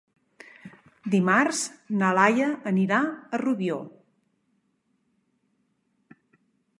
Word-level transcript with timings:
Dimarts 1.15 1.59
na 1.99 2.09
Laia 2.19 2.47
anirà 2.73 3.01
a 3.09 3.41
Rubió. 3.43 3.77